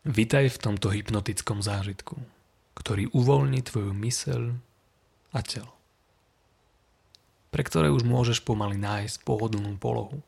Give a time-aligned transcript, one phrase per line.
[0.00, 2.16] Vitaj v tomto hypnotickom zážitku,
[2.72, 4.56] ktorý uvoľní tvoju myseľ
[5.36, 5.76] a telo,
[7.52, 10.24] pre ktoré už môžeš pomaly nájsť pohodlnú polohu,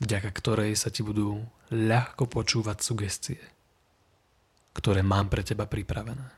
[0.00, 3.42] vďaka ktorej sa ti budú ľahko počúvať sugestie,
[4.72, 6.32] ktoré mám pre teba pripravené.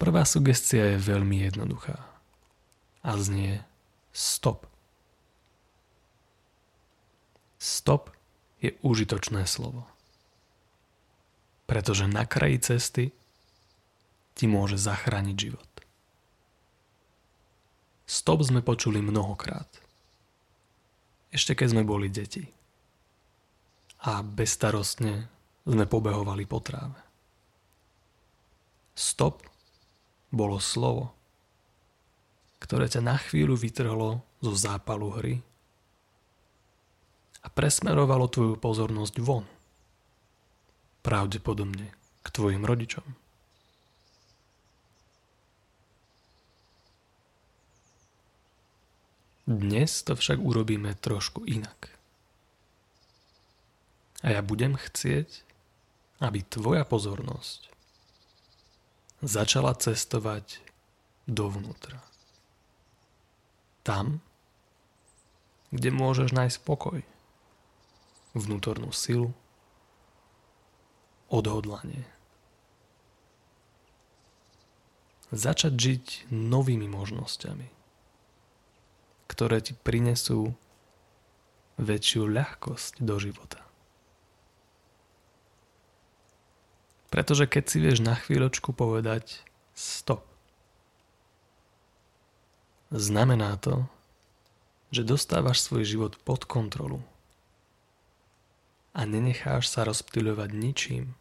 [0.00, 2.00] Prvá sugestia je veľmi jednoduchá
[3.04, 3.60] a znie
[4.16, 4.64] stop.
[7.60, 8.15] Stop
[8.60, 9.84] je užitočné slovo.
[11.66, 13.04] Pretože na kraji cesty
[14.36, 15.70] ti môže zachrániť život.
[18.06, 19.66] Stop sme počuli mnohokrát.
[21.34, 22.46] Ešte keď sme boli deti.
[24.06, 25.26] A bezstarostne
[25.66, 27.02] sme pobehovali po tráve.
[28.94, 29.42] Stop
[30.30, 31.10] bolo slovo,
[32.62, 35.34] ktoré ťa na chvíľu vytrhlo zo zápalu hry
[37.46, 39.46] a presmerovalo tvoju pozornosť von.
[41.06, 41.94] Pravdepodobne
[42.26, 43.06] k tvojim rodičom.
[49.46, 51.94] Dnes to však urobíme trošku inak.
[54.26, 55.46] A ja budem chcieť,
[56.18, 57.70] aby tvoja pozornosť
[59.22, 60.58] začala cestovať
[61.30, 62.02] dovnútra.
[63.86, 64.18] Tam,
[65.70, 67.06] kde môžeš nájsť pokoj
[68.36, 69.32] vnútornú silu,
[71.32, 72.04] odhodlanie.
[75.34, 77.68] Začať žiť novými možnosťami,
[79.26, 80.54] ktoré ti prinesú
[81.82, 83.60] väčšiu ľahkosť do života.
[87.10, 89.42] Pretože keď si vieš na chvíľočku povedať
[89.74, 90.22] stop,
[92.94, 93.88] znamená to,
[94.94, 97.02] že dostávaš svoj život pod kontrolu
[98.96, 101.12] a nenecháš sa rozptýľovať ničím,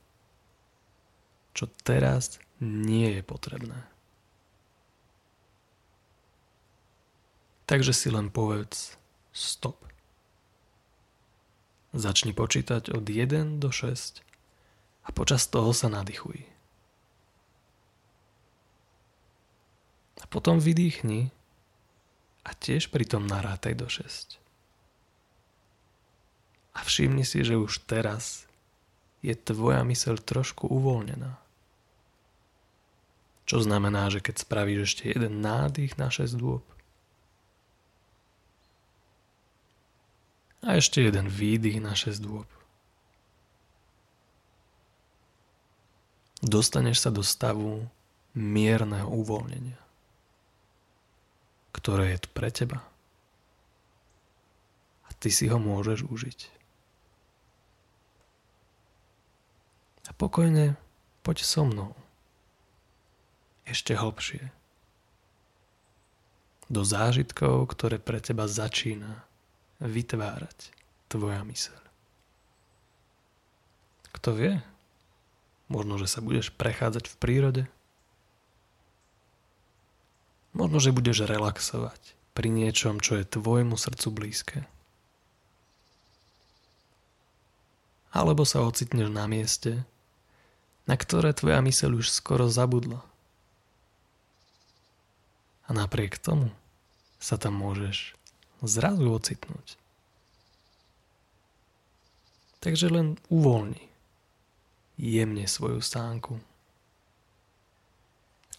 [1.51, 3.83] čo teraz nie je potrebné.
[7.67, 8.95] Takže si len povedz
[9.35, 9.83] stop.
[11.91, 14.23] Začni počítať od 1 do 6
[15.03, 16.47] a počas toho sa nadýchuj.
[20.23, 21.35] A potom vydýchni
[22.47, 24.44] a tiež pritom narátaj do 6.
[26.75, 28.45] A všimni si, že už teraz
[29.23, 31.39] je tvoja myseľ trošku uvoľnená.
[33.45, 36.65] Čo znamená, že keď spravíš ešte jeden nádych na 6 dôb
[40.65, 42.49] a ešte jeden výdych na 6 dôb,
[46.41, 47.85] dostaneš sa do stavu
[48.33, 49.77] mierneho uvoľnenia,
[51.69, 52.81] ktoré je tu pre teba.
[55.05, 56.64] A ty si ho môžeš užiť.
[60.05, 60.77] A pokojne
[61.25, 61.91] poď so mnou.
[63.65, 64.53] Ešte hlbšie.
[66.69, 69.25] Do zážitkov, ktoré pre teba začína
[69.81, 70.73] vytvárať
[71.09, 71.81] tvoja myseľ.
[74.13, 74.53] Kto vie?
[75.69, 77.63] Možno, že sa budeš prechádzať v prírode.
[80.53, 84.59] Možno, že budeš relaxovať pri niečom, čo je tvojmu srdcu blízke.
[88.15, 89.83] Alebo sa ocitneš na mieste,
[90.85, 93.01] na ktoré tvoja myseľ už skoro zabudla.
[95.65, 96.53] A napriek tomu
[97.17, 98.13] sa tam môžeš
[98.61, 99.81] zrazu ocitnúť.
[102.61, 103.81] Takže len uvoľni
[104.97, 106.37] jemne svoju sánku.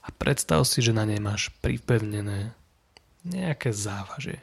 [0.06, 2.54] A predstav si, že na nej máš pripevnené
[3.26, 4.38] nejaké závažie.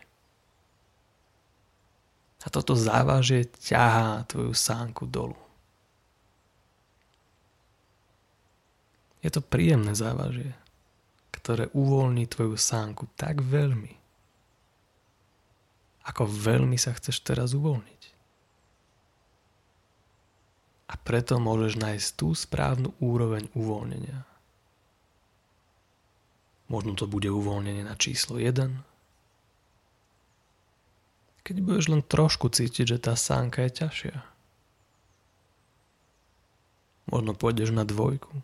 [2.44, 5.40] A toto závažie ťahá tvoju sánku dolu.
[9.24, 10.52] Je to príjemné závažie,
[11.32, 13.96] ktoré uvoľní tvoju sánku tak veľmi,
[16.04, 18.02] ako veľmi sa chceš teraz uvoľniť.
[20.92, 24.28] A preto môžeš nájsť tú správnu úroveň uvoľnenia.
[26.68, 28.84] Možno to bude uvoľnenie na číslo 1.
[31.48, 34.18] Keď budeš len trošku cítiť, že tá sánka je ťažšia.
[37.08, 38.44] Možno pôjdeš na dvojku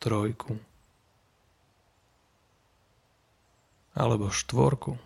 [0.00, 0.56] trojku
[3.92, 4.96] alebo štvorku,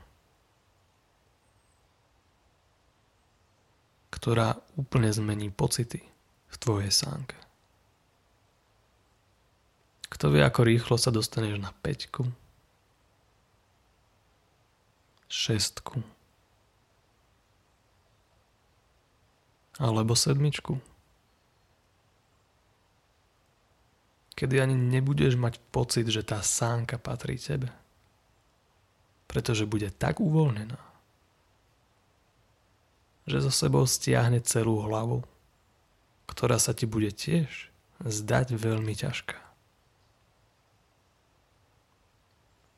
[4.14, 6.00] ktorá úplne zmení pocity
[6.48, 7.34] v tvojej sánke.
[10.08, 12.30] Kto vie, ako rýchlo sa dostaneš na peťku,
[15.26, 16.14] šestku,
[19.78, 20.78] Alebo sedmičku.
[24.34, 27.70] Kedy ani nebudeš mať pocit, že tá sánka patrí tebe.
[29.30, 30.78] Pretože bude tak uvoľnená,
[33.24, 35.22] že zo sebou stiahne celú hlavu,
[36.28, 37.70] ktorá sa ti bude tiež
[38.02, 39.38] zdať veľmi ťažká.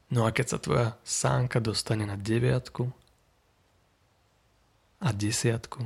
[0.06, 2.86] No a keď sa tvoja sánka dostane na deviatku
[5.02, 5.82] a desiatku,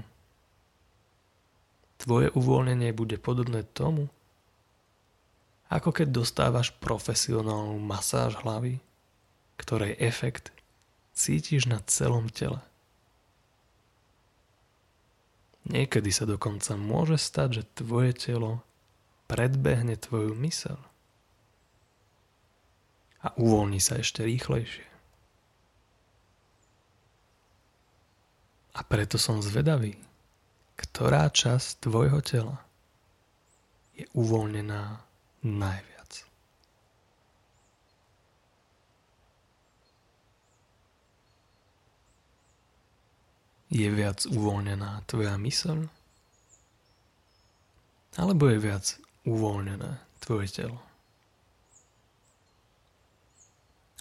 [1.96, 4.12] tvoje uvoľnenie bude podobné tomu,
[5.70, 8.82] ako keď dostávaš profesionálnu masáž hlavy,
[9.54, 10.50] ktorej efekt
[11.14, 12.58] cítiš na celom tele.
[15.70, 18.66] Niekedy sa dokonca môže stať, že tvoje telo
[19.30, 20.80] predbehne tvoju mysel
[23.22, 24.88] a uvoľní sa ešte rýchlejšie.
[28.74, 29.94] A preto som zvedavý,
[30.80, 32.56] ktorá časť tvojho tela
[33.92, 35.09] je uvoľnená
[35.44, 36.12] najviac.
[43.70, 45.86] Je viac uvoľnená tvoja myseľ?
[48.18, 50.82] Alebo je viac uvoľnené tvoje telo?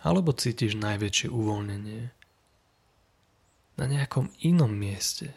[0.01, 2.09] Alebo cítiš najväčšie uvoľnenie
[3.77, 5.31] na nejakom inom mieste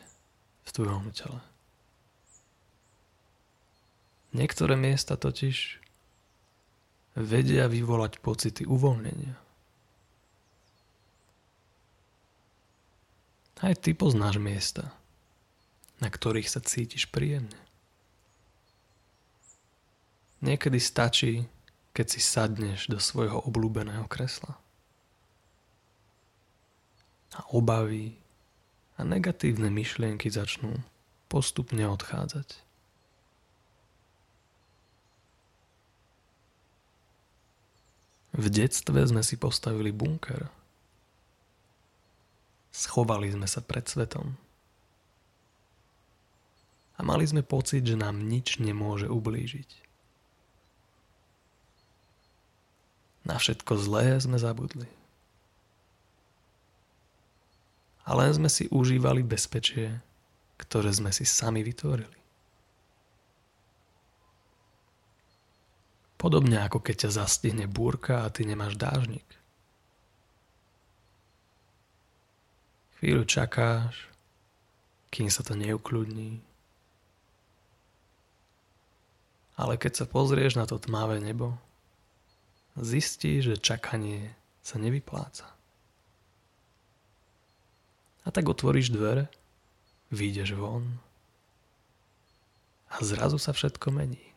[0.64, 1.42] v tvojom tele.
[4.32, 5.81] Niektoré miesta totiž
[7.16, 9.36] vedia vyvolať pocity uvoľnenia.
[13.62, 14.90] Aj ty poznáš miesta,
[16.02, 17.54] na ktorých sa cítiš príjemne.
[20.42, 21.46] Niekedy stačí
[21.92, 24.56] keď si sadneš do svojho obľúbeného kresla.
[27.36, 28.16] A obavy
[28.96, 30.80] a negatívne myšlienky začnú
[31.28, 32.60] postupne odchádzať.
[38.32, 40.48] V detstve sme si postavili bunker.
[42.72, 44.32] Schovali sme sa pred svetom.
[46.96, 49.70] A mali sme pocit, že nám nič nemôže ublížiť.
[53.28, 54.88] Na všetko zlé sme zabudli.
[58.02, 60.00] A len sme si užívali bezpečie,
[60.56, 62.21] ktoré sme si sami vytvorili.
[66.22, 69.26] Podobne ako keď ťa zastihne búrka a ty nemáš dážnik.
[73.02, 74.06] Chvíľu čakáš,
[75.10, 76.38] kým sa to neukľudní.
[79.58, 81.58] Ale keď sa pozrieš na to tmavé nebo,
[82.78, 84.30] zistí, že čakanie
[84.62, 85.50] sa nevypláca.
[88.22, 89.26] A tak otvoríš dvere,
[90.14, 91.02] vyjdeš von
[92.94, 94.31] a zrazu sa všetko mení.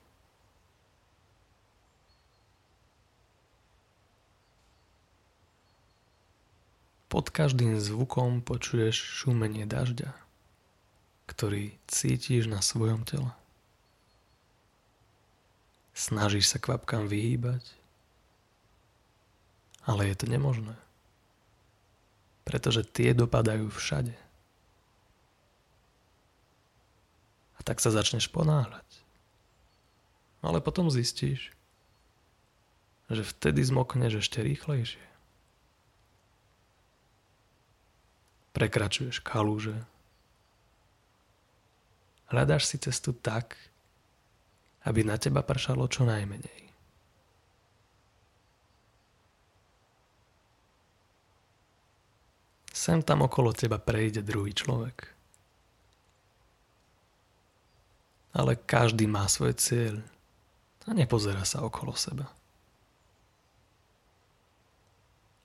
[7.15, 10.11] Pod každým zvukom počuješ šumenie dažďa,
[11.31, 13.31] ktorý cítiš na svojom tele.
[15.95, 17.63] Snažíš sa kvapkám vyhýbať,
[19.87, 20.75] ale je to nemožné.
[22.43, 24.11] Pretože tie dopadajú všade.
[27.55, 28.83] A tak sa začneš ponáhľať.
[30.43, 31.55] Ale potom zistíš,
[33.07, 35.14] že vtedy zmokneš ešte rýchlejšie.
[38.55, 39.75] Prekračuješ kalúže.
[42.31, 43.59] Hľadáš si cestu tak,
[44.87, 46.71] aby na teba pršalo čo najmenej.
[52.71, 55.09] Sem tam okolo teba prejde druhý človek.
[58.35, 59.99] Ale každý má svoj cieľ
[60.85, 62.29] a nepozerá sa okolo seba.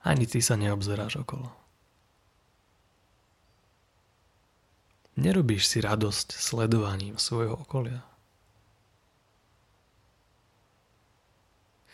[0.05, 1.60] Ani ty sa neobzeráš okolo.
[5.21, 8.00] Nerobíš si radosť sledovaním svojho okolia.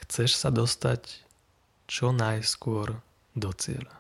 [0.07, 1.27] Chceš sa dostať
[1.91, 3.03] čo najskôr
[3.35, 3.99] do cieľa.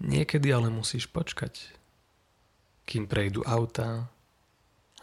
[0.00, 1.52] Niekedy ale musíš počkať,
[2.88, 4.08] kým prejdú autá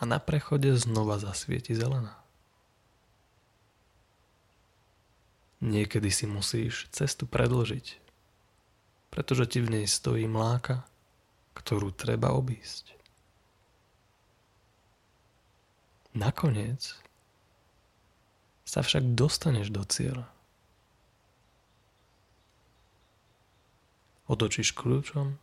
[0.01, 2.22] a na prechode znova zasvieti zelená.
[5.63, 7.95] Niekedy si musíš cestu predlžiť,
[9.07, 10.83] pretože ti v nej stojí mláka,
[11.55, 12.91] ktorú treba obísť.
[16.11, 16.99] Nakoniec
[18.67, 20.27] sa však dostaneš do cieľa.
[24.27, 25.39] Otočíš kľúčom,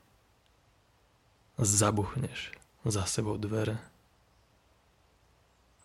[1.57, 2.53] zabuchneš
[2.85, 3.77] za sebou dvere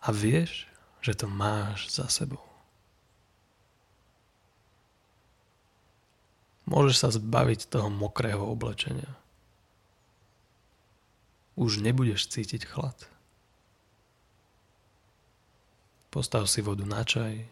[0.03, 0.67] a vieš,
[0.99, 2.54] že to máš za sebou.
[6.75, 9.07] Môžeš sa zbaviť toho mokrého oblečenia.
[11.55, 12.99] Už nebudeš cítiť chlad.
[16.11, 17.47] Postav si vodu na čaj.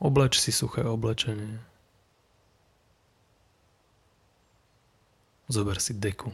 [0.00, 1.60] Obleč si suché oblečenie.
[5.52, 6.32] Zober si deku.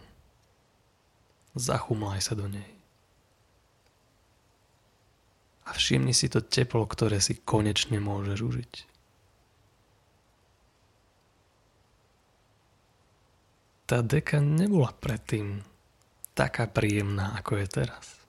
[1.58, 2.70] Zachumlaj sa do nej.
[5.66, 8.74] A všimni si to teplo, ktoré si konečne môžeš užiť.
[13.90, 15.66] Tá deka nebola predtým
[16.38, 18.22] taká príjemná, ako je teraz.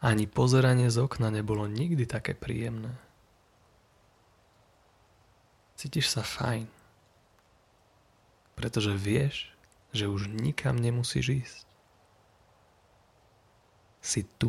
[0.00, 2.96] Ani pozeranie z okna nebolo nikdy také príjemné.
[5.76, 6.64] Cítiš sa fajn,
[8.56, 9.52] pretože vieš,
[9.92, 11.66] že už nikam nemusíš ísť.
[14.00, 14.48] Si tu,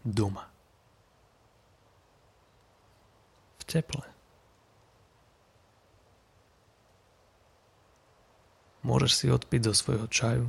[0.00, 0.48] doma,
[3.60, 4.15] v teple.
[8.86, 10.46] Môžeš si odpiť zo svojho čaju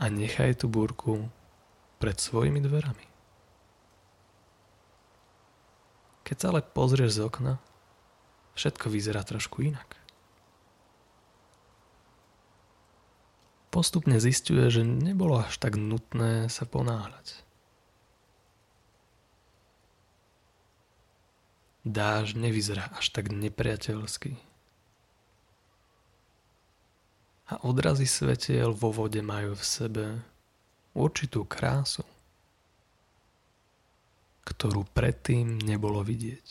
[0.00, 1.28] a nechaj tú búrku
[2.00, 3.04] pred svojimi dverami.
[6.24, 7.54] Keď sa ale pozrieš z okna,
[8.56, 10.00] všetko vyzerá trošku inak.
[13.72, 17.49] Postupne zistuje, že nebolo až tak nutné sa ponáhľať.
[21.90, 24.38] Dáž nevyzerá až tak nepriateľsky.
[27.50, 30.04] A odrazy svetiel vo vode majú v sebe
[30.94, 32.06] určitú krásu,
[34.46, 36.46] ktorú predtým nebolo vidieť.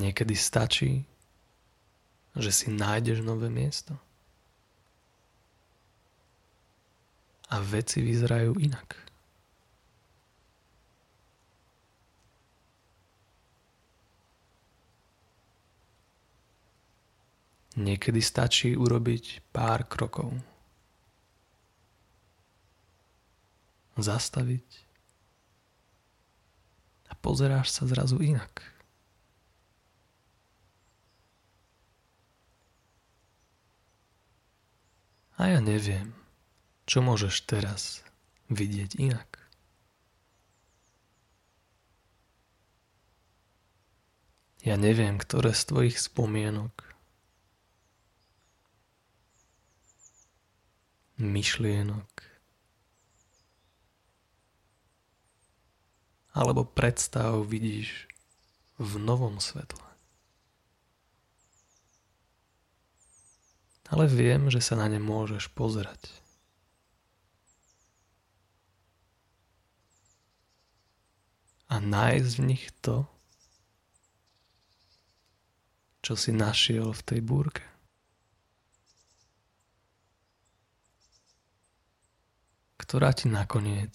[0.00, 1.04] Niekedy stačí,
[2.36, 3.96] že si nájdeš nové miesto.
[7.52, 8.96] A veci vyzerajú inak.
[17.76, 20.32] Niekedy stačí urobiť pár krokov.
[24.00, 24.64] Zastaviť
[27.08, 28.64] a pozeráš sa zrazu inak.
[35.36, 36.16] A ja neviem,
[36.88, 38.00] čo môžeš teraz
[38.48, 39.36] vidieť inak.
[44.64, 46.85] Ja neviem, ktoré z tvojich spomienok
[51.16, 52.36] myšlienok
[56.36, 58.04] alebo predstav vidíš
[58.76, 59.80] v novom svetle.
[63.88, 66.12] Ale viem, že sa na ne môžeš pozerať.
[71.72, 73.08] A nájsť v nich to,
[76.04, 77.64] čo si našiel v tej búrke.
[82.86, 83.90] Ktorá ti nakoniec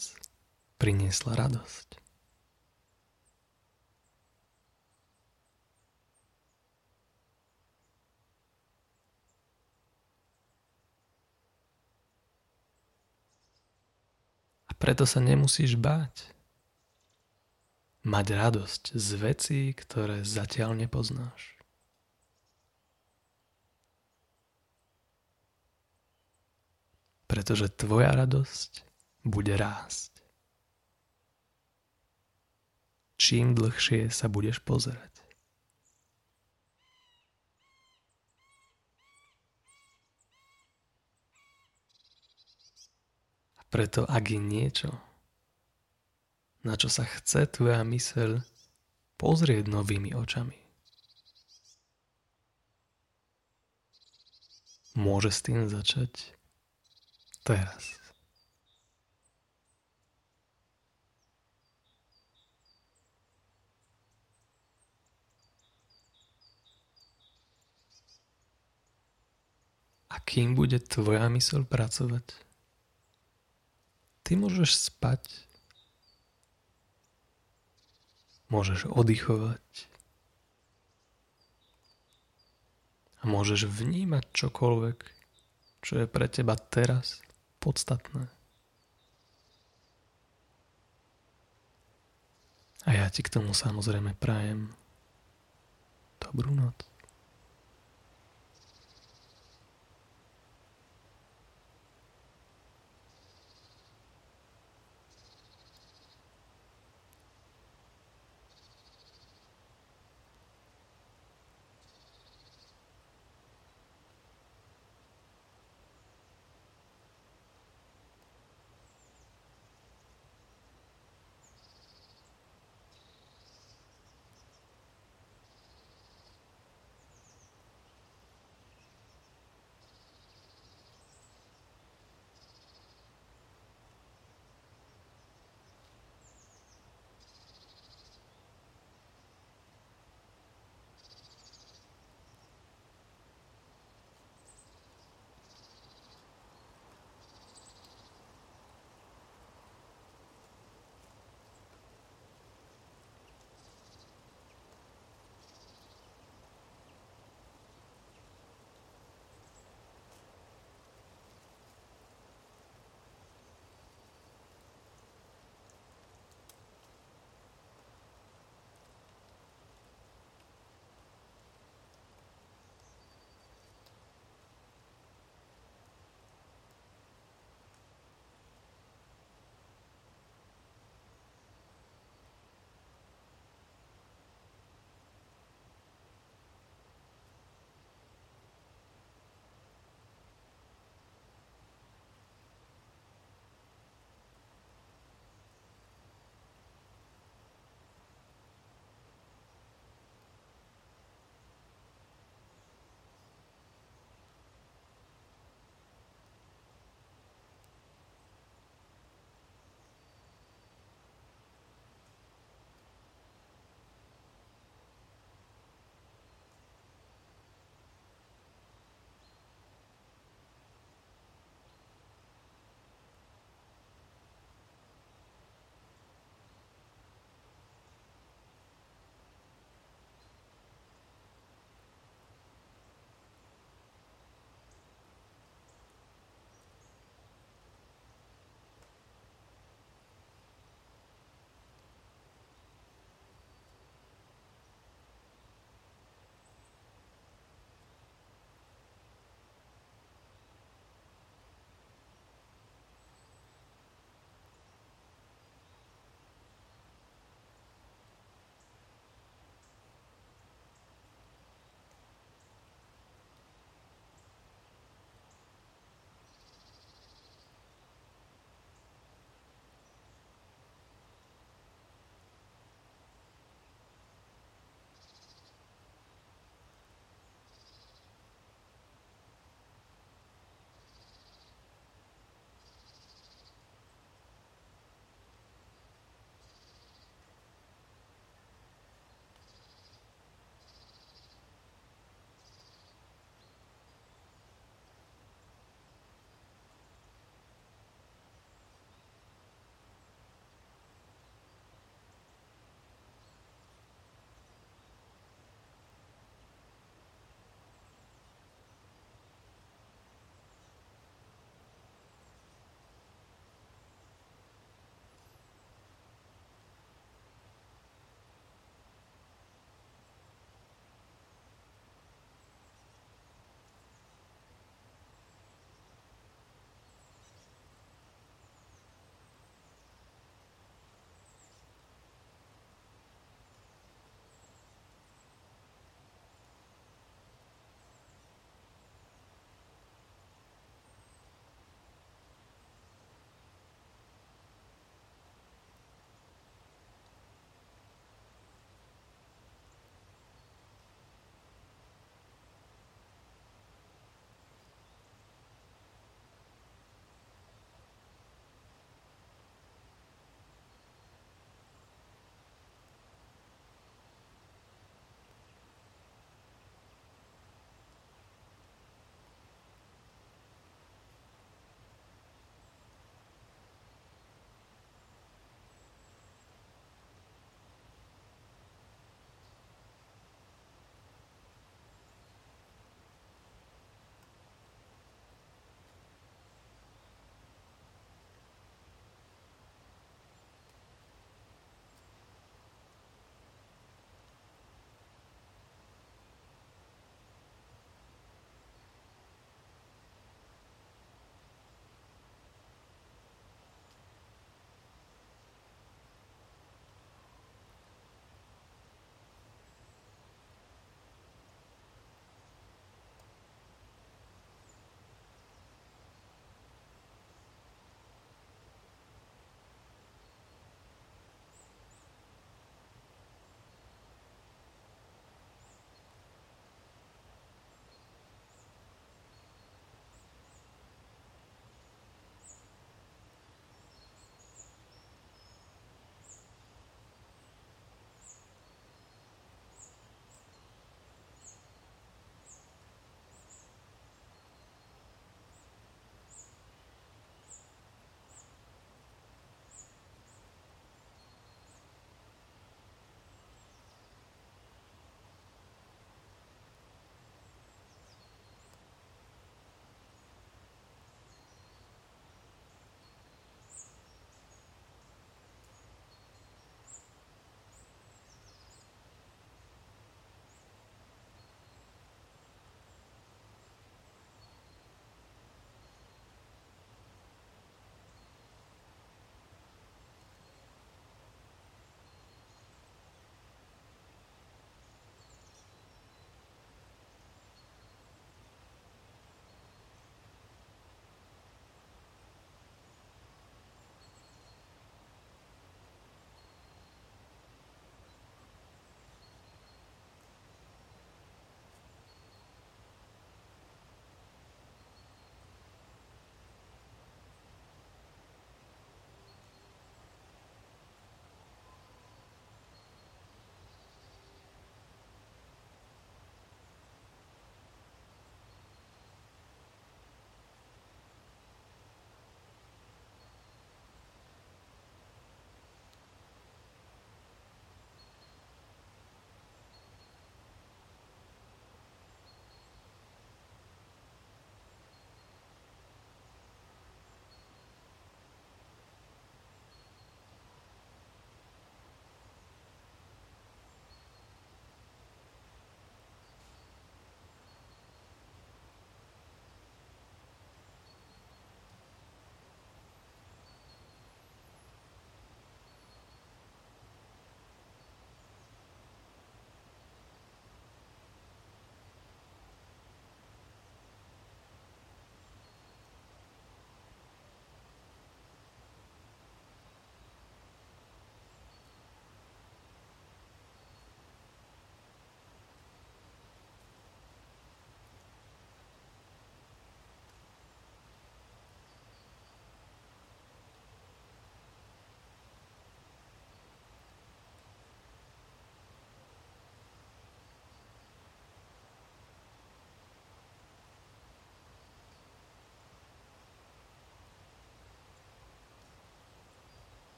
[0.76, 1.96] priniesla radosť.
[14.68, 16.28] A preto sa nemusíš báť.
[18.04, 21.61] Mať radosť z vecí, ktoré zatiaľ nepoznáš.
[27.32, 28.84] Pretože tvoja radosť
[29.24, 30.12] bude rásť.
[33.16, 35.16] Čím dlhšie sa budeš pozerať.
[43.56, 44.92] A preto ak je niečo,
[46.68, 48.44] na čo sa chce tvoja myseľ
[49.16, 50.60] pozrieť novými očami,
[55.00, 56.41] môže s tým začať
[57.42, 58.02] teraz.
[70.12, 72.36] A kým bude tvoja mysl pracovať?
[74.28, 75.24] Ty môžeš spať,
[78.52, 79.64] môžeš oddychovať
[83.22, 85.00] a môžeš vnímať čokoľvek,
[85.82, 87.24] čo je pre teba teraz
[87.62, 88.26] podstatné.
[92.82, 94.74] A ja ti k tomu samozrejme prajem
[96.18, 96.74] dobrú noc.